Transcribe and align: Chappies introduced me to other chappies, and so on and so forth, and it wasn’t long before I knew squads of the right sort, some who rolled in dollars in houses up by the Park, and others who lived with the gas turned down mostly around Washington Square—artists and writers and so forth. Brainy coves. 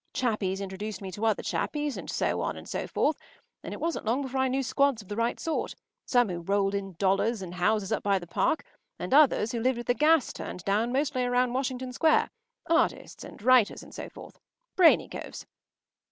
Chappies 0.13 0.61
introduced 0.61 0.99
me 0.99 1.11
to 1.11 1.25
other 1.27 1.43
chappies, 1.43 1.95
and 1.95 2.09
so 2.09 2.41
on 2.41 2.57
and 2.57 2.67
so 2.67 2.87
forth, 2.87 3.19
and 3.63 3.71
it 3.71 3.79
wasn’t 3.79 4.03
long 4.03 4.23
before 4.23 4.39
I 4.41 4.47
knew 4.47 4.63
squads 4.63 5.03
of 5.03 5.09
the 5.09 5.15
right 5.15 5.39
sort, 5.39 5.75
some 6.07 6.27
who 6.29 6.39
rolled 6.39 6.73
in 6.73 6.93
dollars 6.93 7.43
in 7.43 7.51
houses 7.51 7.91
up 7.91 8.01
by 8.01 8.17
the 8.17 8.25
Park, 8.25 8.63
and 8.97 9.13
others 9.13 9.51
who 9.51 9.59
lived 9.59 9.77
with 9.77 9.85
the 9.85 9.93
gas 9.93 10.33
turned 10.33 10.65
down 10.65 10.91
mostly 10.91 11.23
around 11.23 11.53
Washington 11.53 11.93
Square—artists 11.93 13.23
and 13.23 13.43
writers 13.43 13.83
and 13.83 13.93
so 13.93 14.09
forth. 14.09 14.39
Brainy 14.75 15.07
coves. 15.07 15.45